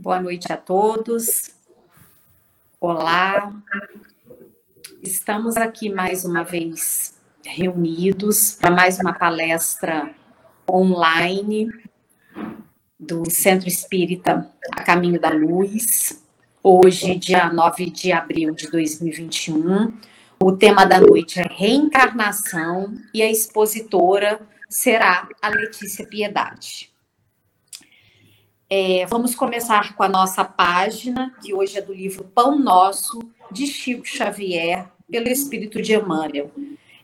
[0.00, 1.50] Boa noite a todos.
[2.80, 3.52] Olá.
[5.02, 10.14] Estamos aqui mais uma vez reunidos para mais uma palestra
[10.70, 11.68] online
[12.98, 16.22] do Centro Espírita A Caminho da Luz.
[16.62, 19.92] Hoje, dia 9 de abril de 2021.
[20.40, 26.96] O tema da noite é reencarnação e a expositora será a Letícia Piedade.
[28.70, 33.18] É, vamos começar com a nossa página, que hoje é do livro Pão Nosso,
[33.50, 36.50] de Chico Xavier, pelo Espírito de Emmanuel.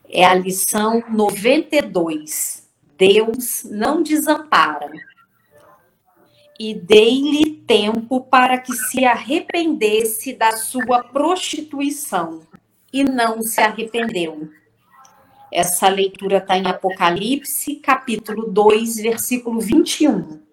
[0.06, 2.68] É a lição 92.
[2.98, 4.92] Deus não desampara.
[6.60, 12.42] E dei-lhe tempo para que se arrependesse da sua prostituição,
[12.92, 14.50] e não se arrependeu.
[15.50, 20.44] Essa leitura está em Apocalipse, capítulo 2, versículo 21.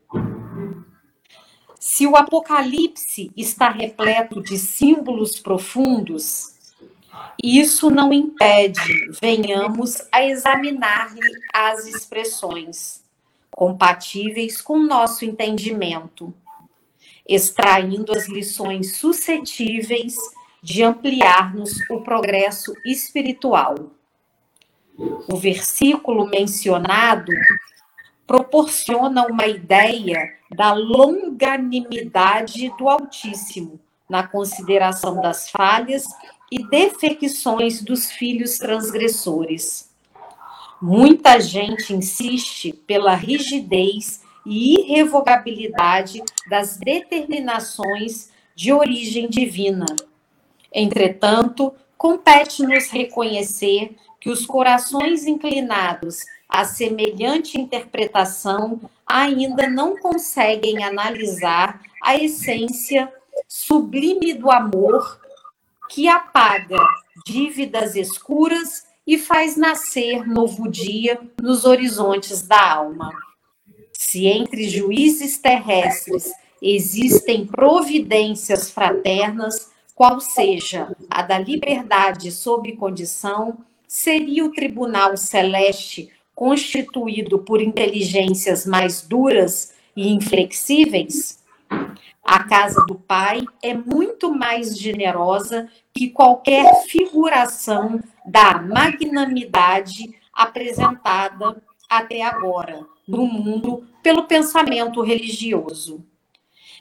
[1.84, 6.54] Se o Apocalipse está repleto de símbolos profundos,
[7.44, 11.12] isso não impede venhamos a examinar
[11.52, 13.04] as expressões
[13.50, 16.32] compatíveis com nosso entendimento,
[17.28, 20.14] extraindo as lições suscetíveis
[20.62, 23.74] de ampliar-nos o progresso espiritual.
[25.28, 27.32] O versículo mencionado
[28.32, 33.78] proporciona uma ideia da longanimidade do Altíssimo
[34.09, 36.06] na consideração das falhas
[36.50, 39.91] e defecções dos filhos transgressores.
[40.81, 49.86] Muita gente insiste pela rigidez e irrevogabilidade das determinações de origem divina.
[50.74, 56.20] Entretanto, compete-nos reconhecer que os corações inclinados
[56.51, 63.12] a semelhante interpretação ainda não conseguem analisar a essência
[63.47, 65.22] sublime do amor
[65.90, 66.78] que apaga
[67.25, 73.09] dívidas escuras e faz nascer novo dia nos horizontes da alma.
[73.94, 83.57] Se entre juízes terrestres existem providências fraternas, qual seja a da liberdade sob condição,
[83.88, 86.11] seria o tribunal celeste
[86.41, 91.38] constituído por inteligências mais duras e inflexíveis?
[92.24, 102.24] A casa do Pai é muito mais generosa que qualquer figuração da magnanimidade apresentada até
[102.24, 106.03] agora no mundo pelo pensamento religioso.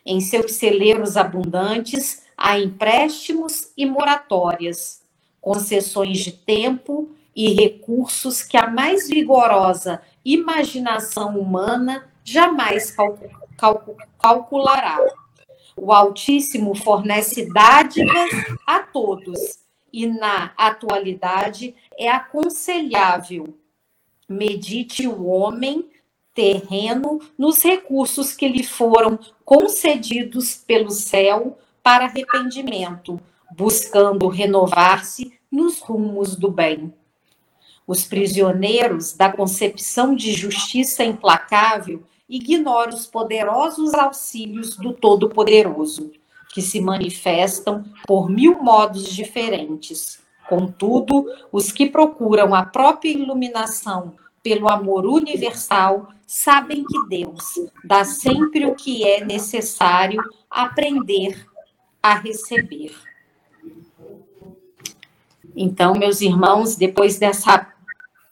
[0.06, 5.03] Em seus celeiros abundantes há empréstimos e moratórias,
[5.38, 12.94] concessões de tempo e recursos que a mais vigorosa imaginação humana jamais
[14.18, 14.98] calculará.
[15.76, 18.30] O Altíssimo fornece dádivas
[18.66, 19.60] a todos
[19.92, 23.54] e, na atualidade, é aconselhável
[24.30, 25.91] medite o homem
[26.32, 33.20] terreno nos recursos que lhe foram concedidos pelo céu para arrependimento,
[33.56, 36.94] buscando renovar-se nos rumos do bem.
[37.91, 46.12] Os prisioneiros da concepção de justiça implacável ignoram os poderosos auxílios do Todo-Poderoso,
[46.55, 50.21] que se manifestam por mil modos diferentes.
[50.49, 57.43] Contudo, os que procuram a própria iluminação pelo amor universal sabem que Deus
[57.83, 61.45] dá sempre o que é necessário aprender
[62.01, 62.95] a receber.
[65.57, 67.66] Então, meus irmãos, depois dessa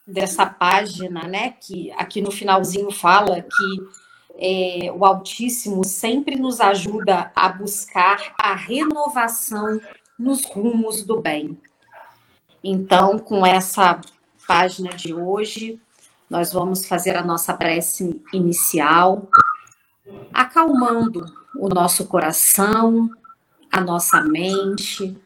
[0.09, 4.09] dessa página, né, que aqui no finalzinho fala que
[4.41, 9.79] é, o Altíssimo sempre nos ajuda a buscar a renovação
[10.17, 11.57] nos rumos do bem.
[12.63, 13.99] Então, com essa
[14.47, 15.79] página de hoje,
[16.29, 19.27] nós vamos fazer a nossa prece inicial,
[20.33, 23.09] acalmando o nosso coração,
[23.71, 25.17] a nossa mente,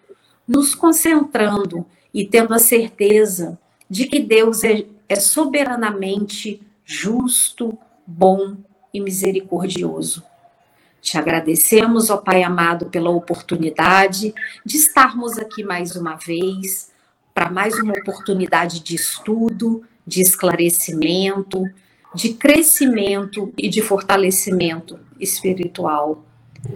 [0.47, 3.59] nos concentrando e tendo a certeza
[3.93, 8.57] de que Deus é, é soberanamente justo, bom
[8.91, 10.23] e misericordioso.
[10.99, 14.33] Te agradecemos, ó Pai amado, pela oportunidade
[14.65, 16.91] de estarmos aqui mais uma vez,
[17.35, 21.63] para mais uma oportunidade de estudo, de esclarecimento,
[22.15, 26.25] de crescimento e de fortalecimento espiritual.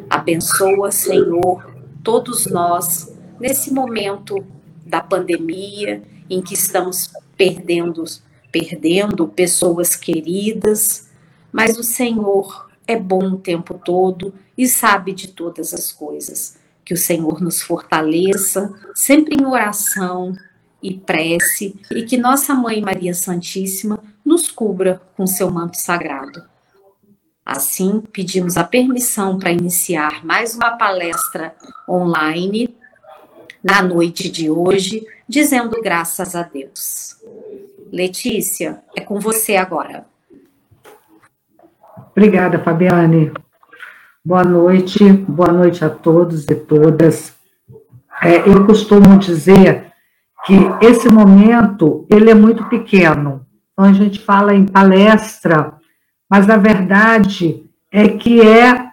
[0.08, 1.74] Abençoa, Senhor,
[2.04, 4.46] todos nós nesse momento
[4.86, 8.04] da pandemia em que estamos perdendo,
[8.52, 11.10] perdendo pessoas queridas,
[11.52, 16.58] mas o Senhor é bom o tempo todo e sabe de todas as coisas.
[16.84, 20.36] Que o Senhor nos fortaleça, sempre em oração
[20.82, 26.44] e prece, e que nossa Mãe Maria Santíssima nos cubra com seu manto sagrado.
[27.46, 31.56] Assim, pedimos a permissão para iniciar mais uma palestra
[31.88, 32.76] online
[33.64, 37.18] na noite de hoje, dizendo graças a Deus.
[37.92, 40.06] Letícia, é com você agora.
[42.12, 43.32] Obrigada, Fabiane.
[44.26, 47.34] Boa noite, boa noite a todos e todas.
[48.22, 49.92] É, eu costumo dizer
[50.46, 53.46] que esse momento ele é muito pequeno.
[53.72, 55.74] Então a gente fala em palestra,
[56.30, 58.88] mas a verdade é que é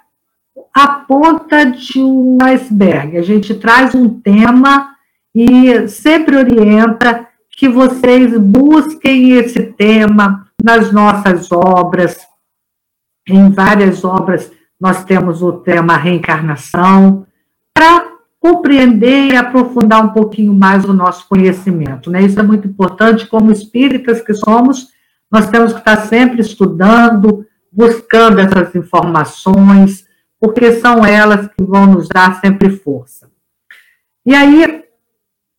[0.74, 3.16] a ponta de um iceberg.
[3.16, 4.93] A gente traz um tema
[5.34, 12.18] e sempre orienta que vocês busquem esse tema nas nossas obras,
[13.28, 14.50] em várias obras,
[14.80, 17.26] nós temos o tema reencarnação,
[17.72, 22.10] para compreender e aprofundar um pouquinho mais o nosso conhecimento.
[22.10, 22.22] Né?
[22.22, 24.88] Isso é muito importante, como espíritas que somos,
[25.30, 30.06] nós temos que estar sempre estudando, buscando essas informações,
[30.38, 33.30] porque são elas que vão nos dar sempre força.
[34.26, 34.84] E aí,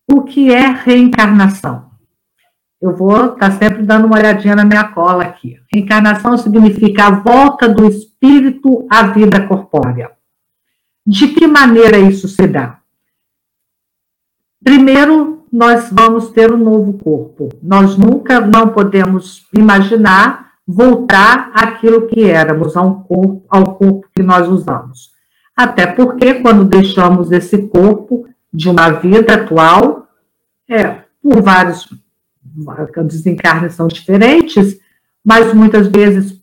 [0.08, 1.90] o que é reencarnação?
[2.80, 5.56] Eu vou estar tá sempre dando uma olhadinha na minha cola aqui.
[5.72, 10.10] Reencarnação significa a volta do espírito à vida corpórea.
[11.06, 12.80] De que maneira isso se dá?
[14.62, 17.48] Primeiro, nós vamos ter um novo corpo.
[17.62, 24.48] Nós nunca não podemos imaginar voltar àquilo que éramos, ao corpo, ao corpo que nós
[24.48, 25.10] usamos.
[25.56, 28.26] Até porque, quando deixamos esse corpo
[28.56, 30.08] de uma vida atual,
[30.66, 31.86] é, por vários
[33.04, 34.78] desencarnes são diferentes,
[35.22, 36.40] mas muitas vezes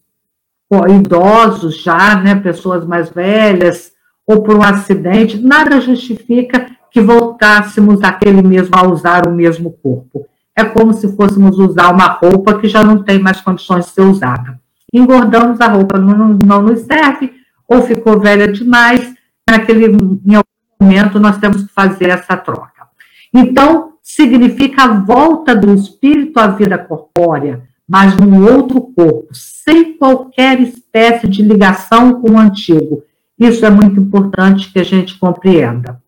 [0.89, 3.91] idosos já, né, pessoas mais velhas,
[4.27, 10.27] ou por um acidente, nada justifica que voltássemos aquele mesmo a usar o mesmo corpo.
[10.55, 14.01] É como se fôssemos usar uma roupa que já não tem mais condições de ser
[14.01, 14.59] usada.
[14.93, 17.33] Engordamos a roupa, não, não nos serve,
[17.67, 19.13] ou ficou velha demais,
[19.49, 20.35] naquele, em
[20.79, 22.87] momento nós temos que fazer essa troca.
[23.33, 30.59] Então, significa a volta do espírito à vida corpórea, mas num outro corpo, sem qualquer
[30.61, 33.03] espécie de ligação com o antigo.
[33.39, 36.01] Isso é muito importante que a gente compreenda.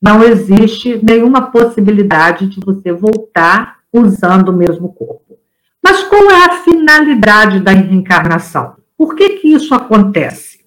[0.00, 5.38] Não existe nenhuma possibilidade de você voltar usando o mesmo corpo.
[5.82, 8.76] Mas qual é a finalidade da reencarnação?
[8.96, 10.59] Por que, que isso acontece?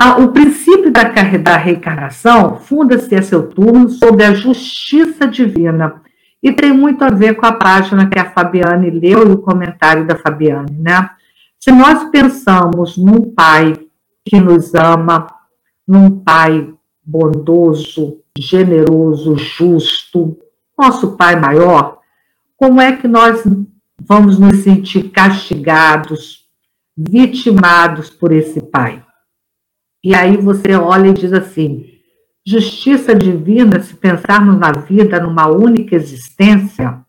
[0.00, 6.00] O princípio da, da reencarnação funda-se a seu turno sobre a justiça divina
[6.40, 10.06] e tem muito a ver com a página que a Fabiane leu e o comentário
[10.06, 11.10] da Fabiane, né?
[11.58, 13.74] Se nós pensamos num pai
[14.24, 15.26] que nos ama,
[15.86, 16.72] num pai
[17.04, 20.38] bondoso, generoso, justo,
[20.78, 21.98] nosso pai maior,
[22.56, 23.42] como é que nós
[24.00, 26.46] vamos nos sentir castigados,
[26.96, 29.02] vitimados por esse pai?
[30.02, 31.98] E aí você olha e diz assim:
[32.46, 37.04] justiça divina, se pensarmos na vida numa única existência,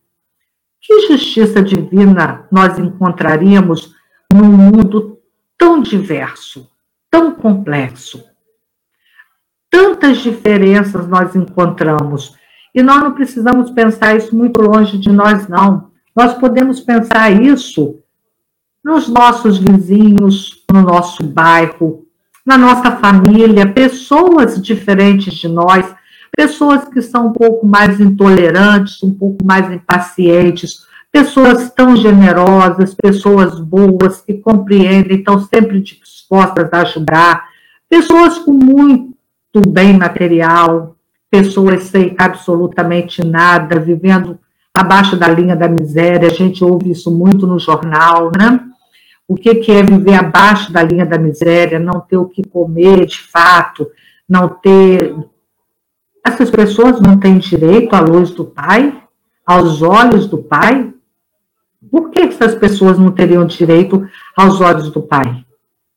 [0.81, 3.93] que justiça divina nós encontraríamos
[4.33, 5.19] num mundo
[5.57, 6.69] tão diverso,
[7.09, 8.23] tão complexo?
[9.69, 12.35] Tantas diferenças nós encontramos.
[12.73, 15.91] E nós não precisamos pensar isso muito longe de nós, não.
[16.15, 18.01] Nós podemos pensar isso
[18.83, 22.08] nos nossos vizinhos, no nosso bairro,
[22.49, 25.85] na nossa família, pessoas diferentes de nós,
[26.35, 30.79] pessoas que são um pouco mais intolerantes, um pouco mais impacientes,
[31.11, 37.45] pessoas tão generosas, pessoas boas que compreendem, estão sempre dispostas a ajudar,
[37.87, 40.95] pessoas com muito bem material,
[41.29, 44.39] pessoas sem absolutamente nada, vivendo
[44.73, 48.59] abaixo da linha da miséria, a gente ouve isso muito no jornal, né?
[49.29, 53.21] O que, é viver abaixo da linha da miséria, não ter o que comer de
[53.21, 53.87] fato,
[54.27, 55.15] não ter.
[56.25, 59.03] Essas pessoas não têm direito à luz do Pai,
[59.45, 60.91] aos olhos do Pai?
[61.91, 64.03] Por que essas pessoas não teriam direito
[64.35, 65.45] aos olhos do Pai?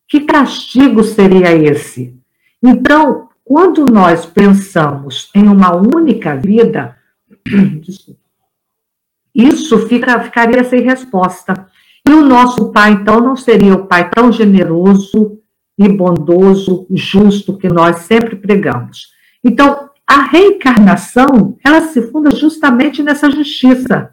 [0.07, 2.15] Que castigo seria esse?
[2.63, 6.99] Então, quando nós pensamos em uma única vida,
[9.35, 11.72] isso fica, ficaria sem resposta.
[12.07, 15.39] E o nosso pai, então, não seria o pai tão generoso
[15.79, 19.09] e bondoso, justo que nós sempre pregamos.
[19.43, 24.13] Então, a reencarnação, ela se funda justamente nessa justiça.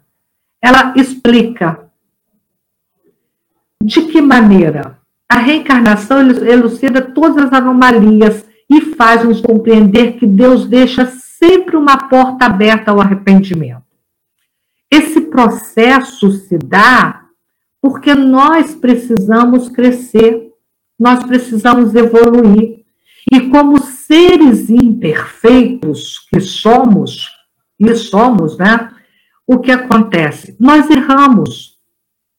[0.61, 1.89] Ela explica
[3.83, 4.99] de que maneira
[5.31, 12.45] A reencarnação elucida todas as anomalias e faz-nos compreender que Deus deixa sempre uma porta
[12.45, 13.83] aberta ao arrependimento.
[14.89, 17.18] Esse processo se dá
[17.81, 20.51] porque nós precisamos crescer,
[20.99, 22.85] nós precisamos evoluir.
[23.31, 27.29] E como seres imperfeitos que somos,
[27.79, 28.91] e somos, né?
[29.47, 30.55] O que acontece?
[30.59, 31.77] Nós erramos,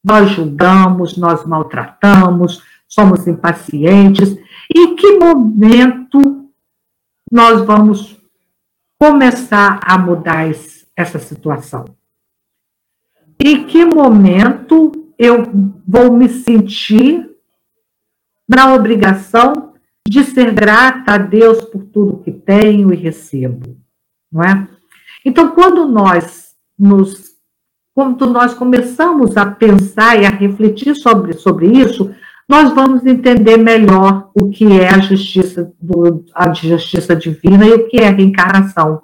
[0.05, 4.37] nós julgamos, nós maltratamos, somos impacientes.
[4.75, 6.51] Em que momento
[7.31, 8.21] nós vamos
[8.99, 10.51] começar a mudar
[10.97, 11.85] essa situação?
[13.43, 15.45] Em que momento eu
[15.87, 17.29] vou me sentir
[18.49, 19.75] na obrigação
[20.09, 23.77] de ser grata a Deus por tudo que tenho e recebo,
[24.33, 24.67] não é?
[25.23, 27.31] Então, quando nós nos
[27.95, 32.15] quando nós começamos a pensar e a refletir sobre, sobre isso,
[32.49, 37.89] nós vamos entender melhor o que é a justiça, do, a justiça divina e o
[37.89, 39.03] que é a reencarnação.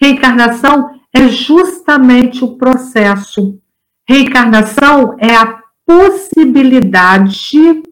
[0.00, 3.58] Reencarnação é justamente o processo.
[4.06, 7.82] Reencarnação é a possibilidade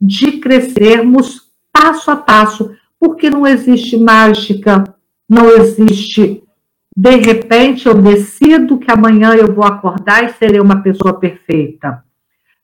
[0.00, 4.84] de crescermos passo a passo, porque não existe mágica,
[5.28, 6.42] não existe
[6.94, 12.04] de repente eu decido que amanhã eu vou acordar e serei uma pessoa perfeita.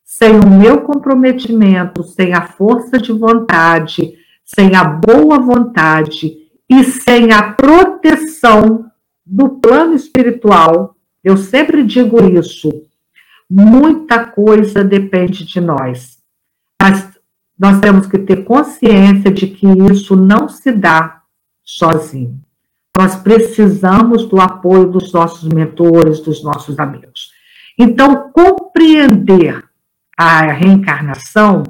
[0.03, 4.13] Sem o meu comprometimento, sem a força de vontade,
[4.45, 6.37] sem a boa vontade
[6.69, 8.85] e sem a proteção
[9.25, 12.69] do plano espiritual, eu sempre digo isso,
[13.49, 16.19] muita coisa depende de nós.
[16.81, 17.09] Mas
[17.57, 21.21] nós temos que ter consciência de que isso não se dá
[21.63, 22.39] sozinho.
[22.97, 27.31] Nós precisamos do apoio dos nossos mentores, dos nossos amigos.
[27.77, 29.63] Então, compreender
[30.17, 31.63] a reencarnação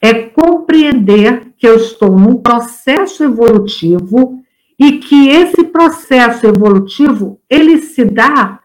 [0.00, 4.42] é compreender que eu estou num processo evolutivo
[4.78, 8.61] e que esse processo evolutivo ele se dá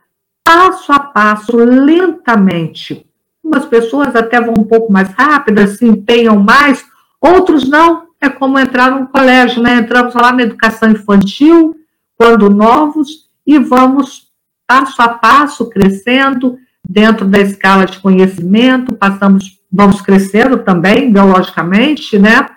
[0.48, 3.06] passo a passo, lentamente.
[3.44, 6.86] Umas pessoas até vão um pouco mais rápidas, se empenham mais,
[7.20, 8.08] outros não.
[8.22, 9.76] É como entrar num colégio, né?
[9.76, 11.76] Entramos lá na educação infantil,
[12.18, 14.28] quando novos, e vamos
[14.66, 22.48] passo a passo crescendo dentro da escala de conhecimento, passamos, vamos crescendo também biologicamente, né?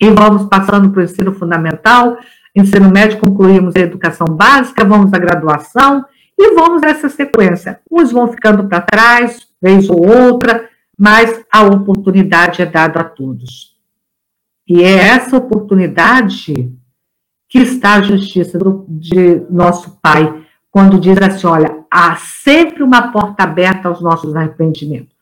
[0.00, 2.18] E vamos passando para o ensino fundamental,
[2.54, 6.04] ensino médio, concluímos a educação básica, vamos à graduação
[6.38, 7.80] e vamos nessa sequência.
[7.90, 13.74] Uns vão ficando para trás, vez ou outra, mas a oportunidade é dada a todos.
[14.66, 16.72] E é essa oportunidade
[17.48, 23.12] que está a justiça do, de nosso Pai, quando diz assim: olha, há sempre uma
[23.12, 25.14] porta aberta aos nossos arrependimentos.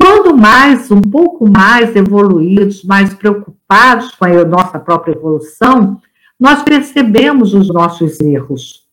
[0.00, 6.00] Quando mais, um pouco mais evoluídos, mais preocupados com a nossa própria evolução,
[6.38, 8.87] nós percebemos os nossos erros.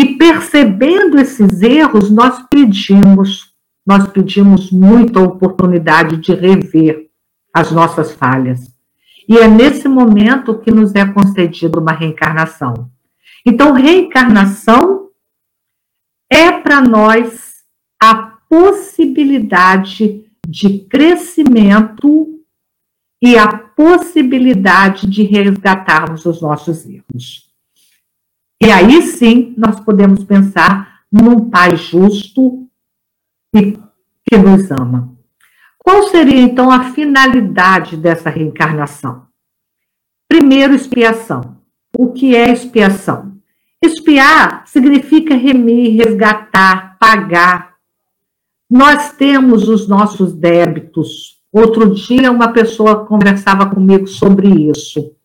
[0.00, 3.52] E percebendo esses erros, nós pedimos,
[3.86, 7.10] nós pedimos muita oportunidade de rever
[7.52, 8.74] as nossas falhas.
[9.28, 12.90] E é nesse momento que nos é concedida uma reencarnação.
[13.44, 15.10] Então, reencarnação
[16.32, 17.56] é para nós
[18.02, 18.14] a
[18.48, 22.40] possibilidade de crescimento
[23.20, 27.49] e a possibilidade de resgatarmos os nossos erros.
[28.62, 32.68] E aí sim nós podemos pensar num Pai justo
[33.54, 33.72] e
[34.24, 35.16] que nos ama.
[35.78, 39.26] Qual seria então a finalidade dessa reencarnação?
[40.28, 41.56] Primeiro, expiação.
[41.96, 43.36] O que é expiação?
[43.82, 47.76] Expiar significa remir, resgatar, pagar.
[48.70, 51.40] Nós temos os nossos débitos.
[51.50, 55.16] Outro dia, uma pessoa conversava comigo sobre isso.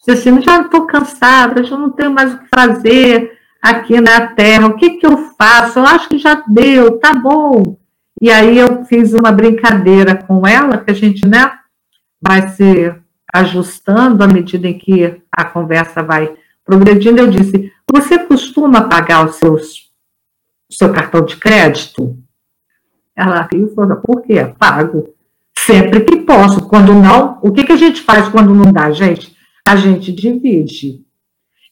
[0.00, 4.66] Disse assim: já estou cansada, já não tenho mais o que fazer aqui na Terra.
[4.66, 5.78] O que, que eu faço?
[5.78, 7.76] Eu acho que já deu, tá bom.
[8.20, 11.52] E aí eu fiz uma brincadeira com ela, que a gente, né,
[12.20, 12.94] vai se
[13.32, 17.20] ajustando à medida em que a conversa vai progredindo.
[17.20, 19.90] Eu disse: Você costuma pagar os seus,
[20.70, 22.16] o seu cartão de crédito?
[23.14, 24.54] Ela riu e falou: Por quê?
[24.58, 25.14] Pago.
[25.58, 26.66] Sempre que posso.
[26.66, 29.36] Quando não, o que, que a gente faz quando não dá, gente?
[29.70, 31.04] A gente divide.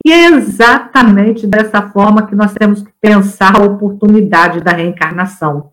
[0.07, 5.73] E é exatamente dessa forma que nós temos que pensar a oportunidade da reencarnação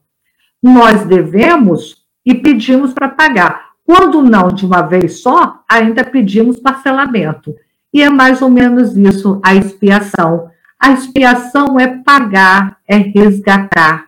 [0.64, 3.70] nós devemos e pedimos para pagar.
[3.86, 7.56] Quando não de uma vez só, ainda pedimos parcelamento.
[7.94, 10.50] E é mais ou menos isso a expiação.
[10.80, 14.08] A expiação é pagar, é resgatar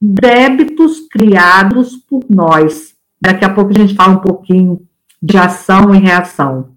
[0.00, 4.80] débitos criados por nós Daqui a pouco a gente fala um pouquinho
[5.20, 6.70] de ação e reação.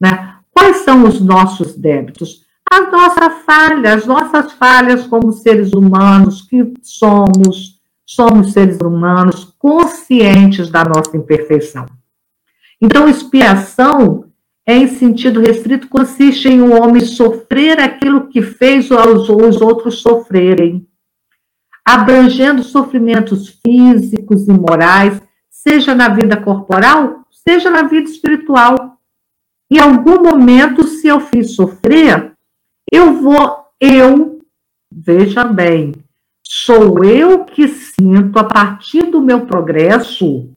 [0.00, 0.33] Né?
[0.64, 2.42] Quais são os nossos débitos?
[2.72, 10.70] As nossas falhas, as nossas falhas como seres humanos que somos, somos seres humanos conscientes
[10.70, 11.84] da nossa imperfeição.
[12.80, 14.24] Então, expiação,
[14.64, 20.88] é em sentido restrito, consiste em um homem sofrer aquilo que fez os outros sofrerem,
[21.84, 28.93] abrangendo sofrimentos físicos e morais, seja na vida corporal, seja na vida espiritual.
[29.70, 32.32] Em algum momento, se eu fiz sofrer,
[32.90, 34.40] eu vou, eu,
[34.90, 35.92] veja bem,
[36.42, 40.50] sou eu que sinto, a partir do meu progresso,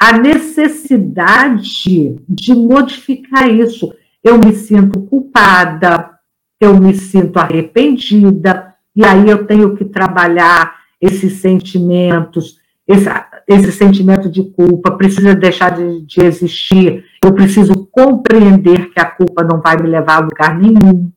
[0.00, 3.94] a necessidade de modificar isso.
[4.24, 6.10] Eu me sinto culpada,
[6.58, 13.08] eu me sinto arrependida, e aí eu tenho que trabalhar esses sentimentos, esse,
[13.46, 19.44] esse sentimento de culpa precisa deixar de, de existir, eu preciso compreender que a culpa
[19.44, 21.12] não vai me levar a lugar nenhum,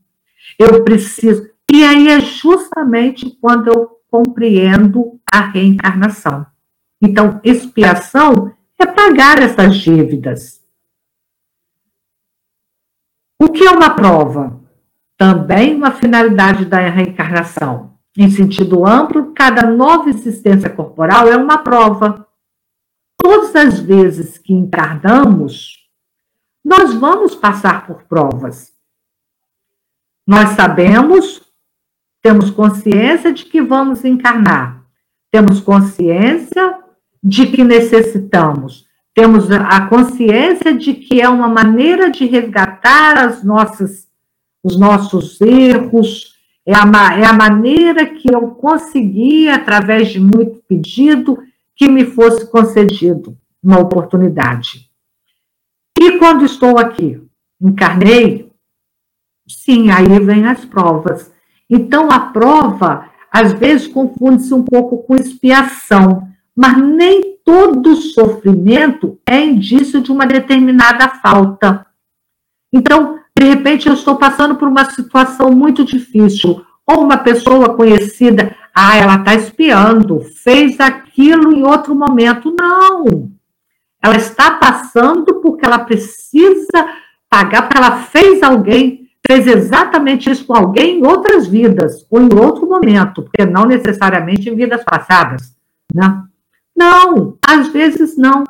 [0.60, 1.50] eu preciso.
[1.72, 6.45] E aí é justamente quando eu compreendo a reencarnação.
[7.01, 10.62] Então, expiação é pagar essas dívidas.
[13.41, 14.62] O que é uma prova?
[15.17, 17.98] Também uma finalidade da reencarnação.
[18.15, 22.28] Em sentido amplo, cada nova existência corporal é uma prova.
[23.17, 25.83] Todas as vezes que encarnamos,
[26.63, 28.71] nós vamos passar por provas.
[30.26, 31.41] Nós sabemos,
[32.21, 34.84] temos consciência de que vamos encarnar,
[35.30, 36.80] temos consciência
[37.21, 38.86] de que necessitamos.
[39.13, 44.08] Temos a consciência de que é uma maneira de resgatar as nossas,
[44.63, 46.34] os nossos erros,
[46.65, 51.38] é a, é a maneira que eu consegui, através de muito pedido,
[51.76, 54.89] que me fosse concedido uma oportunidade.
[56.04, 57.22] E quando estou aqui,
[57.62, 58.52] encarnei,
[59.48, 61.32] sim, aí vem as provas.
[61.70, 69.44] Então, a prova, às vezes, confunde-se um pouco com expiação mas nem todo sofrimento é
[69.44, 71.86] indício de uma determinada falta.
[72.72, 78.56] Então, de repente, eu estou passando por uma situação muito difícil, ou uma pessoa conhecida,
[78.74, 82.56] ah, ela está espiando, fez aquilo em outro momento.
[82.56, 83.32] Não!
[84.04, 86.88] Ela está passando porque ela precisa
[87.30, 92.30] pagar, porque ela fez alguém, fez exatamente isso com alguém em outras vidas, ou em
[92.34, 95.56] outro momento, porque não necessariamente em vidas passadas,
[95.94, 96.24] né?
[96.76, 98.44] Não, às vezes não.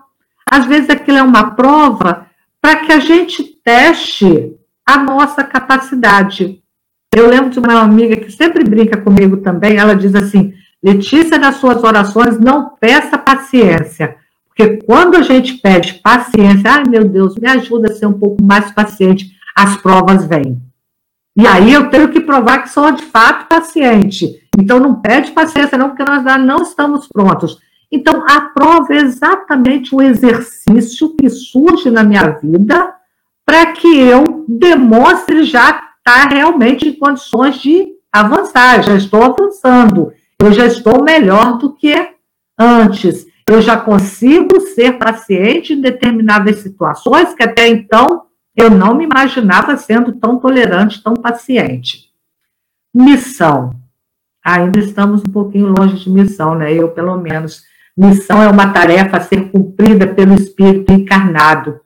[0.49, 2.25] Às vezes aquilo é uma prova
[2.59, 6.61] para que a gente teste a nossa capacidade.
[7.15, 11.57] Eu lembro de uma amiga que sempre brinca comigo também, ela diz assim: Letícia, nas
[11.57, 14.17] suas orações, não peça paciência.
[14.55, 18.43] Porque quando a gente pede paciência, ai meu Deus, me ajuda a ser um pouco
[18.43, 20.61] mais paciente, as provas vêm.
[21.35, 24.39] E aí eu tenho que provar que sou de fato paciente.
[24.57, 27.57] Então não pede paciência, não, porque nós não estamos prontos.
[27.95, 32.91] Então, a prova é exatamente o exercício que surge na minha vida
[33.45, 38.81] para que eu demonstre já estar tá realmente em condições de avançar.
[38.81, 41.93] Já estou avançando, eu já estou melhor do que
[42.57, 43.27] antes.
[43.47, 48.23] Eu já consigo ser paciente em determinadas situações que até então
[48.55, 52.09] eu não me imaginava sendo tão tolerante, tão paciente.
[52.93, 53.75] Missão.
[54.43, 56.73] Ainda estamos um pouquinho longe de missão, né?
[56.73, 57.63] Eu, pelo menos
[57.95, 61.79] Missão é uma tarefa a ser cumprida pelo espírito encarnado.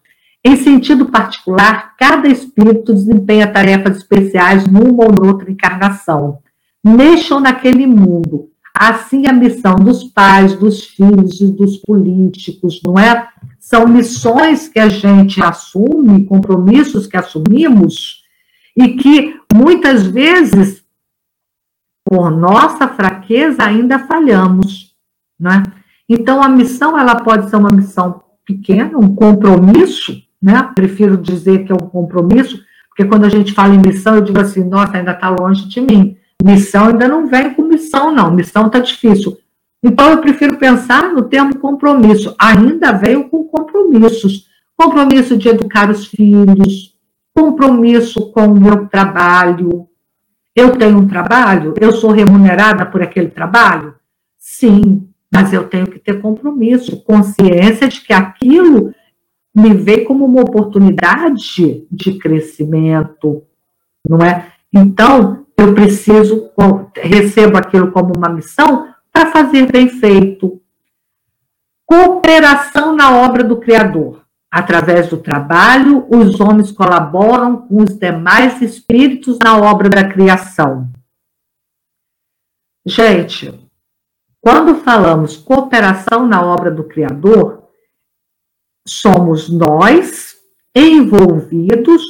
[0.43, 6.39] Em sentido particular, cada espírito desempenha tarefas especiais numa ou noutra encarnação,
[6.82, 8.50] neste ou naquele mundo.
[8.80, 13.28] Assim, a missão dos pais, dos filhos e dos políticos, não é?
[13.60, 18.22] São missões que a gente assume, compromissos que assumimos,
[18.76, 20.84] e que muitas vezes,
[22.06, 24.96] por nossa fraqueza, ainda falhamos.
[25.40, 25.63] Não é?
[26.08, 30.72] Então, a missão, ela pode ser uma missão pequena, um compromisso, né?
[30.76, 32.60] Prefiro dizer que é um compromisso,
[32.90, 35.82] porque quando a gente fala em missão, eu digo assim, nossa, ainda está longe de
[35.82, 36.16] mim.
[36.43, 38.32] Missão ainda não vem com missão, não.
[38.32, 39.38] Missão está difícil.
[39.84, 42.36] Então, eu prefiro pensar no termo compromisso.
[42.39, 44.47] Ainda veio com compromissos.
[44.76, 46.95] Compromisso de educar os filhos,
[47.34, 49.88] compromisso com o meu trabalho.
[50.56, 51.73] Eu tenho um trabalho?
[51.80, 53.95] Eu sou remunerada por aquele trabalho?
[54.38, 58.93] Sim, mas eu tenho que ter compromisso, consciência de que aquilo
[59.54, 63.43] me vê como uma oportunidade de crescimento,
[64.08, 64.52] não é?
[64.74, 66.52] Então, eu preciso,
[66.96, 70.62] recebo aquilo como uma missão para fazer bem feito.
[71.86, 74.26] Cooperação na obra do Criador.
[74.52, 80.90] Através do trabalho, os homens colaboram com os demais espíritos na obra da criação.
[82.86, 83.70] Gente,
[84.40, 87.68] quando falamos cooperação na obra do Criador,
[88.88, 90.38] somos nós
[90.74, 92.02] envolvidos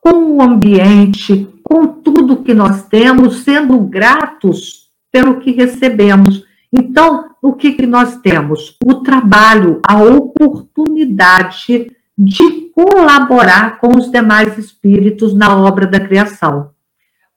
[0.00, 6.44] com o ambiente, com tudo que nós temos, sendo gratos pelo que recebemos.
[6.72, 8.76] Então, o que, que nós temos?
[8.84, 16.70] O trabalho, a oportunidade de colaborar com os demais espíritos na obra da criação.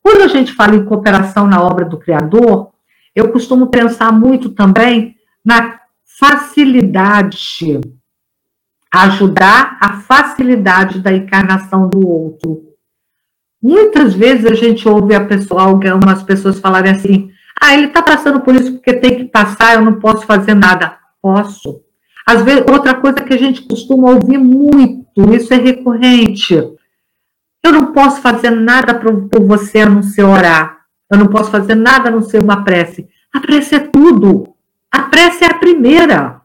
[0.01, 2.69] Quando a gente fala em cooperação na obra do Criador,
[3.15, 7.81] eu costumo pensar muito também na facilidade,
[8.93, 12.69] ajudar a facilidade da encarnação do outro.
[13.61, 18.39] Muitas vezes a gente ouve a pessoa, algumas pessoas falarem assim: ah, ele está passando
[18.39, 20.97] por isso porque tem que passar, eu não posso fazer nada.
[21.21, 21.81] Posso.
[22.25, 26.55] Às vezes, outra coisa que a gente costuma ouvir muito, isso é recorrente.
[26.55, 30.79] Eu não posso fazer nada por você a não ser orar.
[31.11, 33.09] Eu não posso fazer nada a não ser uma prece.
[33.33, 34.53] A prece é tudo.
[34.91, 36.41] A prece é a primeira.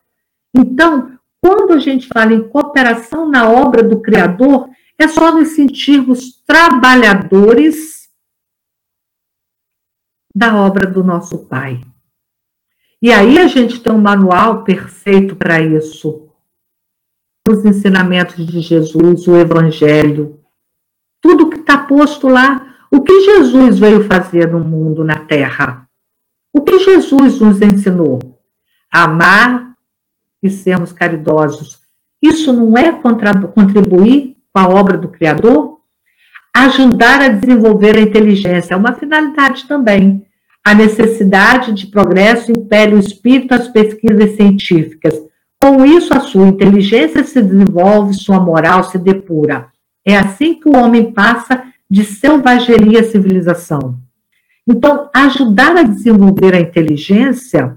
[0.55, 6.43] Então, quando a gente fala em cooperação na obra do Criador, é só nos sentirmos
[6.47, 8.09] trabalhadores
[10.35, 11.81] da obra do nosso Pai.
[13.01, 16.29] E aí a gente tem um manual perfeito para isso.
[17.49, 20.41] Os ensinamentos de Jesus, o Evangelho,
[21.21, 25.89] tudo que está posto lá o que Jesus veio fazer no mundo, na terra?
[26.53, 28.21] O que Jesus nos ensinou?
[28.89, 29.75] Amar
[30.41, 31.81] e sermos caridosos.
[32.23, 35.81] Isso não é contribuir com a obra do Criador?
[36.57, 40.25] Ajudar a desenvolver a inteligência é uma finalidade também.
[40.65, 45.21] A necessidade de progresso impele o espírito às pesquisas científicas.
[45.61, 49.67] Com isso, a sua inteligência se desenvolve, sua moral se depura.
[50.07, 53.99] É assim que o homem passa de selvageria à civilização.
[54.67, 57.77] Então, ajudar a desenvolver a inteligência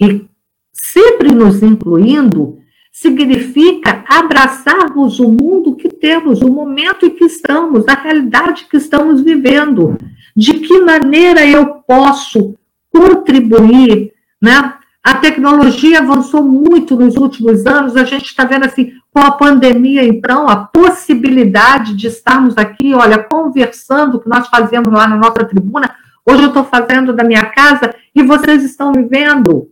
[0.00, 0.28] e
[0.72, 2.57] sempre nos incluindo
[3.00, 9.20] significa abraçarmos o mundo que temos, o momento em que estamos, a realidade que estamos
[9.20, 9.96] vivendo.
[10.34, 12.56] De que maneira eu posso
[12.92, 14.74] contribuir, né?
[15.04, 20.02] A tecnologia avançou muito nos últimos anos, a gente está vendo assim, com a pandemia,
[20.02, 25.94] então, a possibilidade de estarmos aqui, olha, conversando, que nós fazemos lá na nossa tribuna,
[26.26, 29.70] hoje eu estou fazendo da minha casa e vocês estão vivendo.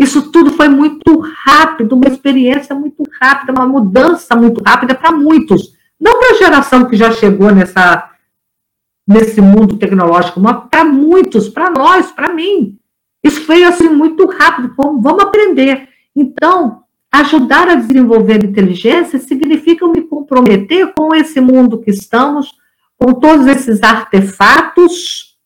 [0.00, 5.74] Isso tudo foi muito rápido, uma experiência muito rápida, uma mudança muito rápida para muitos.
[6.00, 8.08] Não para a geração que já chegou nessa,
[9.06, 12.78] nesse mundo tecnológico, mas para muitos, para nós, para mim.
[13.24, 15.88] Isso foi assim muito rápido, vamos aprender.
[16.14, 22.52] Então, ajudar a desenvolver inteligência significa me comprometer com esse mundo que estamos,
[22.96, 25.36] com todos esses artefatos,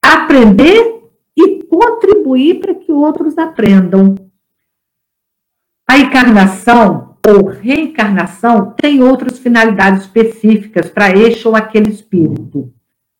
[0.00, 0.93] aprender
[1.36, 4.14] e contribuir para que outros aprendam.
[5.88, 12.72] A encarnação ou reencarnação tem outras finalidades específicas para este ou aquele espírito,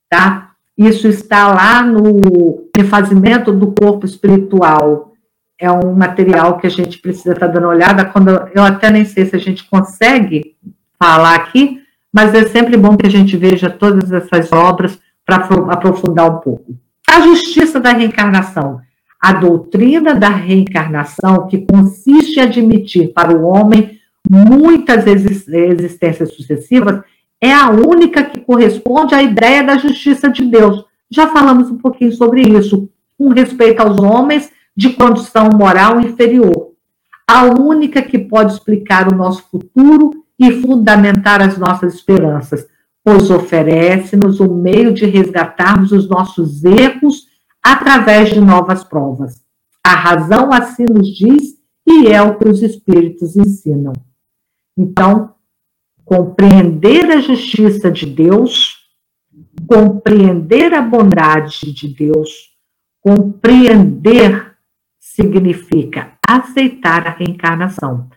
[0.09, 0.53] tá?
[0.77, 5.12] Isso está lá no refazimento do corpo espiritual.
[5.59, 8.05] É um material que a gente precisa estar dando olhada.
[8.05, 10.57] Quando eu até nem sei se a gente consegue
[11.00, 11.81] falar aqui,
[12.12, 16.77] mas é sempre bom que a gente veja todas essas obras para aprofundar um pouco.
[17.14, 18.81] A justiça da reencarnação.
[19.20, 27.05] A doutrina da reencarnação, que consiste em admitir para o homem muitas existências sucessivas,
[27.40, 30.85] é a única que corresponde à ideia da justiça de Deus.
[31.09, 36.72] Já falamos um pouquinho sobre isso, com respeito aos homens de condição moral inferior.
[37.29, 42.66] A única que pode explicar o nosso futuro e fundamentar as nossas esperanças,
[43.04, 47.26] pois oferece-nos o meio de resgatarmos os nossos erros
[47.62, 49.44] através de novas provas.
[49.86, 51.54] A razão assim nos diz
[51.86, 53.92] e é o que os espíritos ensinam.
[54.76, 55.34] Então,
[56.04, 58.78] compreender a justiça de Deus,
[59.66, 62.54] compreender a bondade de Deus,
[63.00, 64.54] compreender
[64.98, 68.08] significa aceitar a reencarnação,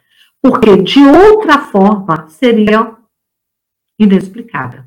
[0.42, 2.97] porque de outra forma seria
[4.00, 4.84] inexplicável.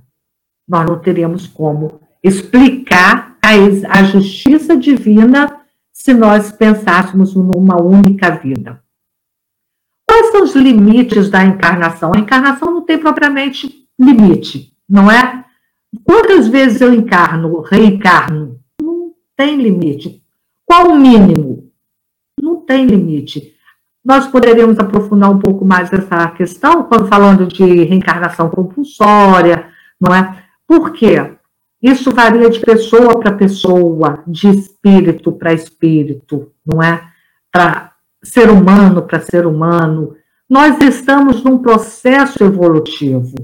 [0.68, 5.61] Nós não teríamos como explicar a, a justiça divina
[5.92, 8.83] se nós pensássemos numa única vida.
[10.09, 12.12] Quais são os limites da encarnação?
[12.14, 15.44] A encarnação não tem propriamente limite, não é?
[16.05, 18.61] Quantas vezes eu encarno, reencarno?
[18.81, 20.23] Não tem limite.
[20.64, 21.70] Qual o mínimo?
[22.40, 23.55] Não tem limite.
[24.04, 29.68] Nós poderíamos aprofundar um pouco mais essa questão quando falando de reencarnação compulsória,
[30.00, 30.44] não é?
[30.66, 31.32] Por quê?
[31.82, 37.02] Isso varia de pessoa para pessoa, de espírito para espírito, não é?
[37.52, 37.90] Para
[38.22, 40.16] ser humano para ser humano.
[40.48, 43.34] Nós estamos num processo evolutivo.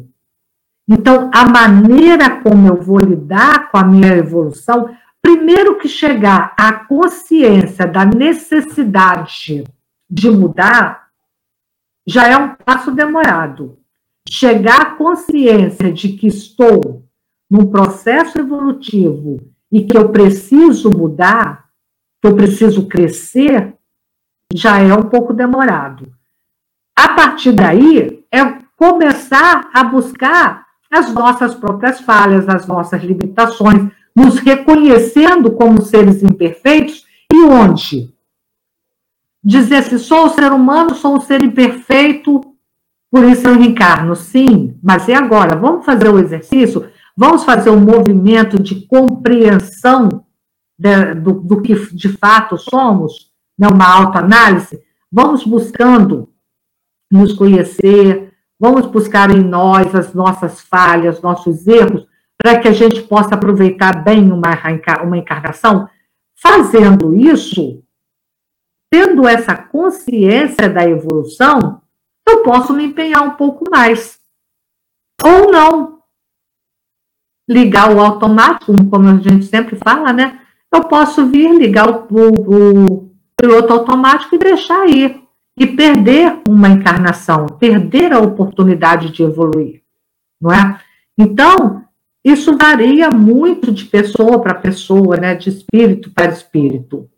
[0.88, 4.90] Então, a maneira como eu vou lidar com a minha evolução,
[5.20, 9.66] primeiro que chegar à consciência da necessidade
[10.08, 11.08] de mudar,
[12.06, 13.78] já é um passo demorado.
[14.28, 17.04] Chegar à consciência de que estou
[17.50, 19.40] num processo evolutivo
[19.70, 21.66] e que eu preciso mudar,
[22.20, 23.74] que eu preciso crescer,
[24.52, 26.12] já é um pouco demorado.
[26.96, 28.44] A partir daí, é
[28.76, 37.04] começar a buscar as nossas próprias falhas, as nossas limitações, nos reconhecendo como seres imperfeitos
[37.32, 38.15] e onde?
[39.46, 42.40] Dizer se sou um ser humano, sou um ser imperfeito,
[43.08, 44.16] por isso eu reencarno.
[44.16, 45.54] Sim, mas e agora?
[45.54, 46.90] Vamos fazer o exercício?
[47.16, 50.24] Vamos fazer um movimento de compreensão
[50.76, 53.30] de, do, do que de fato somos?
[53.56, 53.68] Né?
[53.68, 54.82] Uma autoanálise?
[55.12, 56.28] Vamos buscando
[57.08, 62.04] nos conhecer, vamos buscar em nós as nossas falhas, nossos erros,
[62.36, 64.50] para que a gente possa aproveitar bem uma,
[65.04, 65.88] uma encarnação.
[66.34, 67.85] Fazendo isso,
[68.96, 71.82] tendo essa consciência da evolução,
[72.26, 74.18] eu posso me empenhar um pouco mais.
[75.22, 75.98] Ou não.
[77.46, 80.40] Ligar o automático, como a gente sempre fala, né?
[80.72, 85.22] Eu posso vir ligar o, o, o piloto automático e deixar ir
[85.58, 89.82] e perder uma encarnação, perder a oportunidade de evoluir,
[90.40, 90.80] não é?
[91.18, 91.84] Então,
[92.24, 97.08] isso varia muito de pessoa para pessoa, né, de espírito para espírito.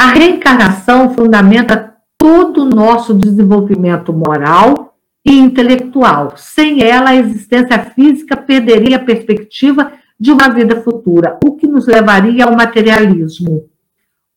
[0.00, 6.36] A reencarnação fundamenta todo o nosso desenvolvimento moral e intelectual.
[6.36, 11.86] Sem ela, a existência física perderia a perspectiva de uma vida futura, o que nos
[11.86, 13.68] levaria ao materialismo,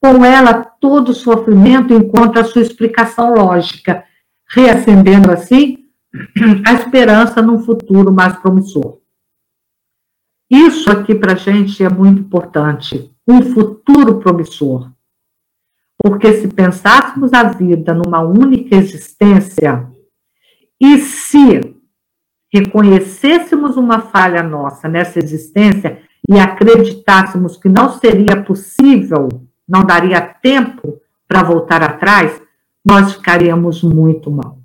[0.01, 4.03] com ela, todo sofrimento encontra sua explicação lógica,
[4.49, 5.85] reacendendo assim
[6.65, 8.97] a esperança num futuro mais promissor.
[10.49, 14.89] Isso aqui para a gente é muito importante, um futuro promissor.
[16.03, 19.87] Porque se pensássemos a vida numa única existência,
[20.79, 21.75] e se
[22.51, 29.29] reconhecêssemos uma falha nossa nessa existência e acreditássemos que não seria possível
[29.67, 32.41] não daria tempo para voltar atrás,
[32.83, 34.59] nós ficaríamos muito mal.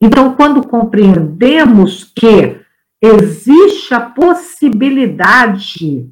[0.00, 2.60] Então, quando compreendemos que
[3.02, 6.08] existe a possibilidade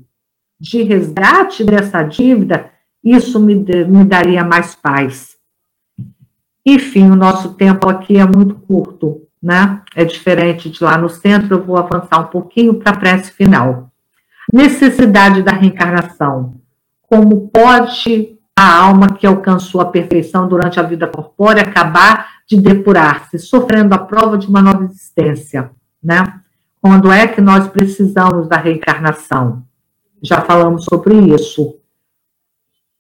[0.58, 2.72] de resgate dessa dívida,
[3.10, 5.36] isso me, me daria mais paz.
[6.64, 9.82] Enfim, o nosso tempo aqui é muito curto, né?
[9.94, 13.90] É diferente de lá no centro, eu vou avançar um pouquinho para a prece final.
[14.52, 16.60] Necessidade da reencarnação
[17.08, 23.38] como pode a alma que alcançou a perfeição durante a vida corpórea acabar de depurar-se,
[23.38, 25.70] sofrendo a prova de uma nova existência,
[26.02, 26.40] né?
[26.80, 29.62] Quando é que nós precisamos da reencarnação?
[30.22, 31.76] Já falamos sobre isso.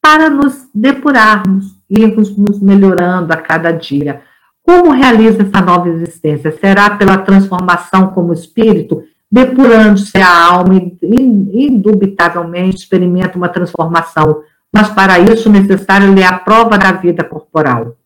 [0.08, 4.22] Para nos depurarmos, irmos nos melhorando a cada dia.
[4.62, 6.56] Como realiza essa nova existência?
[6.60, 15.50] Será pela transformação como espírito depurando-se a alma, indubitavelmente experimenta uma transformação, mas para isso
[15.50, 17.96] necessário ler a prova da vida corporal.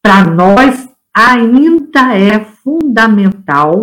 [0.00, 3.80] Para nós ainda é fundamental,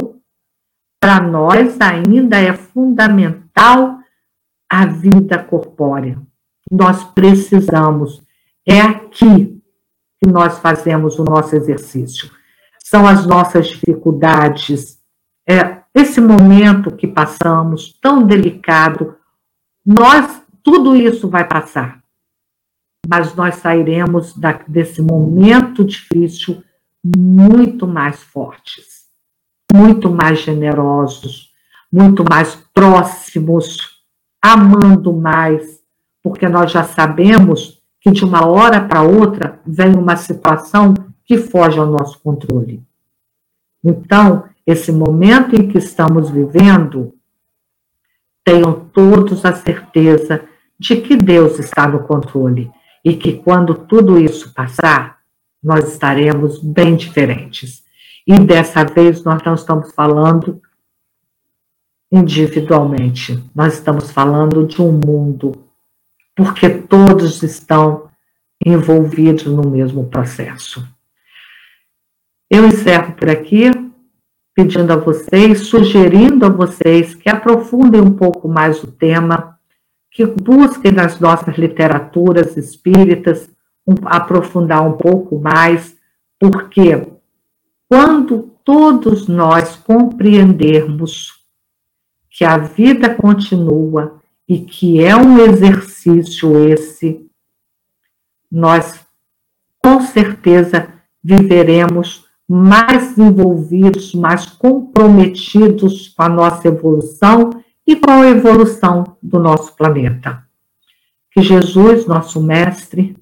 [0.97, 3.97] para nós ainda é fundamental
[4.69, 6.17] a vida corpórea.
[6.71, 8.23] Nós precisamos,
[8.65, 9.62] é aqui
[10.23, 12.31] que nós fazemos o nosso exercício.
[12.79, 14.99] São as nossas dificuldades,
[15.47, 19.15] é, esse momento que passamos tão delicado,
[19.86, 22.01] nós tudo isso vai passar,
[23.07, 26.63] mas nós sairemos da, desse momento difícil
[27.03, 29.07] muito mais fortes,
[29.73, 31.51] muito mais generosos,
[31.91, 34.03] muito mais próximos,
[34.41, 35.81] amando mais,
[36.23, 41.79] porque nós já sabemos que de uma hora para outra vem uma situação que foge
[41.79, 42.84] ao nosso controle.
[43.84, 47.13] Então, esse momento em que estamos vivendo,
[48.43, 50.43] tenham todos a certeza
[50.79, 52.71] de que Deus está no controle
[53.03, 55.19] e que quando tudo isso passar,
[55.63, 57.84] nós estaremos bem diferentes.
[58.27, 60.62] E dessa vez nós não estamos falando
[62.12, 65.53] individualmente, nós estamos falando de um mundo,
[66.36, 68.10] porque todos estão
[68.65, 70.88] envolvidos no mesmo processo.
[72.50, 73.72] Eu encerro por aqui,
[74.54, 79.58] pedindo a vocês, sugerindo a vocês que aprofundem um pouco mais o tema,
[80.12, 83.50] que busquem nas nossas literaturas espíritas
[83.88, 85.96] um, aprofundar um pouco mais,
[86.39, 87.08] porque
[87.88, 91.41] quando todos nós compreendermos
[92.30, 94.20] que a vida continua
[94.52, 97.26] e que é um exercício esse,
[98.52, 99.00] nós
[99.82, 100.90] com certeza
[101.24, 109.74] viveremos mais envolvidos, mais comprometidos com a nossa evolução e com a evolução do nosso
[109.74, 110.46] planeta.
[111.32, 113.16] Que Jesus, nosso Mestre,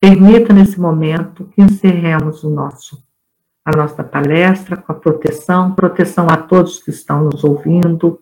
[0.00, 3.04] permita nesse momento que encerremos o nosso,
[3.62, 8.18] a nossa palestra com a proteção, proteção a todos que estão nos ouvindo,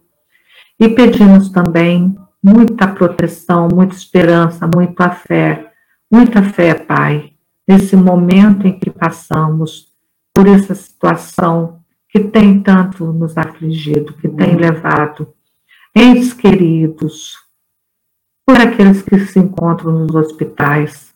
[0.79, 5.73] e pedimos também muita proteção, muita esperança, muita fé,
[6.11, 7.33] muita fé, Pai,
[7.67, 9.89] nesse momento em que passamos
[10.33, 15.35] por essa situação que tem tanto nos afligido, que tem levado
[15.95, 17.35] entes queridos,
[18.47, 21.13] por aqueles que se encontram nos hospitais.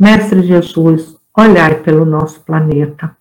[0.00, 3.17] Mestre Jesus, olhai pelo nosso planeta.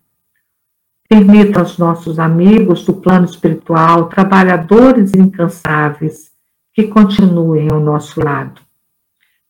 [1.08, 6.32] Permita aos nossos amigos do plano espiritual, trabalhadores incansáveis,
[6.74, 8.62] que continuem ao nosso lado.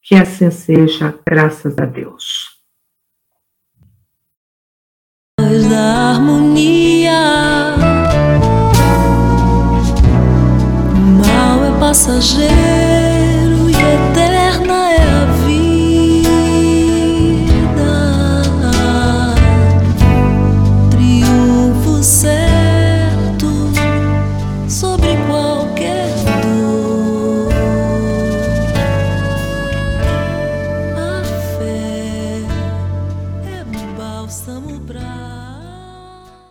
[0.01, 2.57] Que assim seja, graças a Deus
[5.69, 7.75] da harmonia.
[10.93, 12.96] O mal é passageiro.